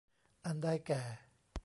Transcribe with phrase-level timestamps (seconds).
[0.45, 1.01] อันได้แก่